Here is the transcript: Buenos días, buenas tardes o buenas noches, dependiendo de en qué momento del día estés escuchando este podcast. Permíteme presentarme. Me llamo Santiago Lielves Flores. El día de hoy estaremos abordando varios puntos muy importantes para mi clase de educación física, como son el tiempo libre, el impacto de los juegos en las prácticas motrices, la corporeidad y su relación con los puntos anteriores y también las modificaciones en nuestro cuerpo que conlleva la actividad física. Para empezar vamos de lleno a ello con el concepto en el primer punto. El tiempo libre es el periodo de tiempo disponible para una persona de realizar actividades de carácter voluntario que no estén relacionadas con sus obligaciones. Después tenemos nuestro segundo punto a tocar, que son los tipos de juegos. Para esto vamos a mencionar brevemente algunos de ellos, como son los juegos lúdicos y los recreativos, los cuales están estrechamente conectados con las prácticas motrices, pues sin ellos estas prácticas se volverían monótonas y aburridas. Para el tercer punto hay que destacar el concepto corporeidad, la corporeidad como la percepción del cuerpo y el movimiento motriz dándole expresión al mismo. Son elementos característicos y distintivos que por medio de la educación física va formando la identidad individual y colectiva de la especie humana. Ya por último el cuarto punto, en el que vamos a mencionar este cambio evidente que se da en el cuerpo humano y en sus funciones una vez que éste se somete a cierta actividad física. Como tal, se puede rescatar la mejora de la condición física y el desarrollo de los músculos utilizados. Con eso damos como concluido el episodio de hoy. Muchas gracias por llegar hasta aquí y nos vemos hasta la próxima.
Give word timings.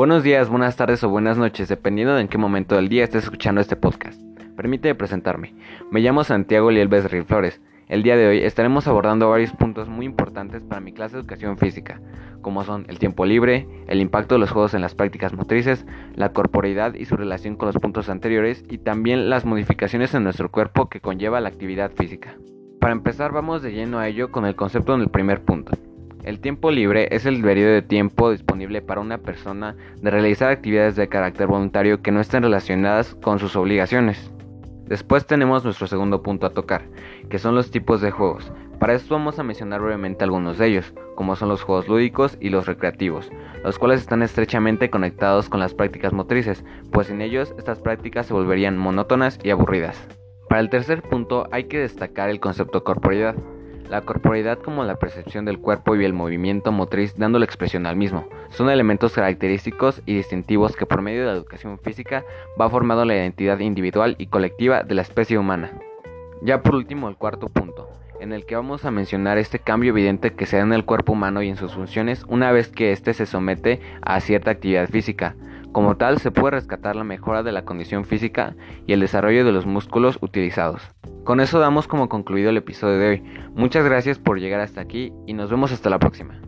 Buenos 0.00 0.22
días, 0.22 0.48
buenas 0.48 0.76
tardes 0.76 1.04
o 1.04 1.10
buenas 1.10 1.36
noches, 1.36 1.68
dependiendo 1.68 2.14
de 2.14 2.22
en 2.22 2.28
qué 2.28 2.38
momento 2.38 2.74
del 2.74 2.88
día 2.88 3.04
estés 3.04 3.24
escuchando 3.24 3.60
este 3.60 3.76
podcast. 3.76 4.18
Permíteme 4.56 4.94
presentarme. 4.94 5.54
Me 5.90 6.00
llamo 6.00 6.24
Santiago 6.24 6.70
Lielves 6.70 7.06
Flores. 7.26 7.60
El 7.86 8.02
día 8.02 8.16
de 8.16 8.26
hoy 8.26 8.38
estaremos 8.38 8.86
abordando 8.86 9.28
varios 9.28 9.52
puntos 9.52 9.90
muy 9.90 10.06
importantes 10.06 10.62
para 10.62 10.80
mi 10.80 10.94
clase 10.94 11.16
de 11.16 11.20
educación 11.20 11.58
física, 11.58 12.00
como 12.40 12.64
son 12.64 12.86
el 12.88 12.98
tiempo 12.98 13.26
libre, 13.26 13.68
el 13.88 14.00
impacto 14.00 14.36
de 14.36 14.38
los 14.38 14.50
juegos 14.50 14.72
en 14.72 14.80
las 14.80 14.94
prácticas 14.94 15.34
motrices, 15.34 15.84
la 16.14 16.32
corporeidad 16.32 16.94
y 16.94 17.04
su 17.04 17.18
relación 17.18 17.56
con 17.56 17.66
los 17.66 17.76
puntos 17.76 18.08
anteriores 18.08 18.64
y 18.70 18.78
también 18.78 19.28
las 19.28 19.44
modificaciones 19.44 20.14
en 20.14 20.24
nuestro 20.24 20.50
cuerpo 20.50 20.88
que 20.88 21.02
conlleva 21.02 21.42
la 21.42 21.50
actividad 21.50 21.92
física. 21.92 22.38
Para 22.80 22.94
empezar 22.94 23.32
vamos 23.32 23.60
de 23.60 23.72
lleno 23.72 23.98
a 23.98 24.08
ello 24.08 24.32
con 24.32 24.46
el 24.46 24.56
concepto 24.56 24.94
en 24.94 25.02
el 25.02 25.10
primer 25.10 25.44
punto. 25.44 25.72
El 26.22 26.40
tiempo 26.40 26.70
libre 26.70 27.08
es 27.12 27.24
el 27.24 27.40
periodo 27.40 27.72
de 27.72 27.82
tiempo 27.82 28.30
disponible 28.30 28.82
para 28.82 29.00
una 29.00 29.18
persona 29.18 29.74
de 30.02 30.10
realizar 30.10 30.50
actividades 30.50 30.94
de 30.94 31.08
carácter 31.08 31.46
voluntario 31.46 32.02
que 32.02 32.12
no 32.12 32.20
estén 32.20 32.42
relacionadas 32.42 33.14
con 33.14 33.38
sus 33.38 33.56
obligaciones. 33.56 34.30
Después 34.86 35.24
tenemos 35.24 35.64
nuestro 35.64 35.86
segundo 35.86 36.22
punto 36.22 36.46
a 36.46 36.50
tocar, 36.50 36.82
que 37.30 37.38
son 37.38 37.54
los 37.54 37.70
tipos 37.70 38.02
de 38.02 38.10
juegos. 38.10 38.52
Para 38.78 38.94
esto 38.94 39.14
vamos 39.14 39.38
a 39.38 39.42
mencionar 39.42 39.80
brevemente 39.80 40.24
algunos 40.24 40.58
de 40.58 40.66
ellos, 40.66 40.92
como 41.14 41.36
son 41.36 41.48
los 41.48 41.62
juegos 41.62 41.88
lúdicos 41.88 42.36
y 42.38 42.50
los 42.50 42.66
recreativos, 42.66 43.30
los 43.64 43.78
cuales 43.78 44.00
están 44.00 44.22
estrechamente 44.22 44.90
conectados 44.90 45.48
con 45.48 45.60
las 45.60 45.74
prácticas 45.74 46.12
motrices, 46.12 46.64
pues 46.92 47.06
sin 47.06 47.22
ellos 47.22 47.54
estas 47.56 47.78
prácticas 47.78 48.26
se 48.26 48.34
volverían 48.34 48.76
monótonas 48.76 49.38
y 49.42 49.50
aburridas. 49.50 49.96
Para 50.50 50.60
el 50.60 50.68
tercer 50.68 51.02
punto 51.02 51.46
hay 51.50 51.64
que 51.64 51.78
destacar 51.78 52.28
el 52.28 52.40
concepto 52.40 52.84
corporeidad, 52.84 53.36
la 53.90 54.02
corporeidad 54.02 54.58
como 54.58 54.84
la 54.84 55.00
percepción 55.00 55.44
del 55.44 55.58
cuerpo 55.58 55.96
y 55.96 56.04
el 56.04 56.12
movimiento 56.12 56.70
motriz 56.70 57.16
dándole 57.16 57.44
expresión 57.44 57.86
al 57.86 57.96
mismo. 57.96 58.28
Son 58.50 58.70
elementos 58.70 59.14
característicos 59.14 60.00
y 60.06 60.14
distintivos 60.14 60.76
que 60.76 60.86
por 60.86 61.02
medio 61.02 61.22
de 61.22 61.26
la 61.26 61.32
educación 61.32 61.76
física 61.80 62.24
va 62.58 62.70
formando 62.70 63.04
la 63.04 63.16
identidad 63.16 63.58
individual 63.58 64.14
y 64.18 64.28
colectiva 64.28 64.84
de 64.84 64.94
la 64.94 65.02
especie 65.02 65.38
humana. 65.38 65.72
Ya 66.40 66.62
por 66.62 66.76
último 66.76 67.08
el 67.08 67.16
cuarto 67.16 67.48
punto, 67.48 67.90
en 68.20 68.32
el 68.32 68.46
que 68.46 68.54
vamos 68.54 68.84
a 68.84 68.92
mencionar 68.92 69.38
este 69.38 69.58
cambio 69.58 69.90
evidente 69.90 70.34
que 70.34 70.46
se 70.46 70.56
da 70.56 70.62
en 70.62 70.72
el 70.72 70.84
cuerpo 70.84 71.12
humano 71.12 71.42
y 71.42 71.48
en 71.48 71.56
sus 71.56 71.74
funciones 71.74 72.24
una 72.28 72.52
vez 72.52 72.68
que 72.68 72.92
éste 72.92 73.12
se 73.12 73.26
somete 73.26 73.80
a 74.02 74.20
cierta 74.20 74.52
actividad 74.52 74.88
física. 74.88 75.34
Como 75.72 75.96
tal, 75.96 76.18
se 76.18 76.30
puede 76.30 76.52
rescatar 76.52 76.94
la 76.94 77.04
mejora 77.04 77.42
de 77.42 77.52
la 77.52 77.64
condición 77.64 78.04
física 78.04 78.54
y 78.86 78.92
el 78.92 79.00
desarrollo 79.00 79.44
de 79.44 79.52
los 79.52 79.66
músculos 79.66 80.18
utilizados. 80.20 80.92
Con 81.24 81.40
eso 81.40 81.58
damos 81.58 81.86
como 81.86 82.08
concluido 82.08 82.50
el 82.50 82.56
episodio 82.56 82.98
de 82.98 83.08
hoy. 83.08 83.22
Muchas 83.54 83.84
gracias 83.84 84.18
por 84.18 84.40
llegar 84.40 84.60
hasta 84.60 84.80
aquí 84.80 85.12
y 85.26 85.34
nos 85.34 85.50
vemos 85.50 85.72
hasta 85.72 85.90
la 85.90 85.98
próxima. 85.98 86.40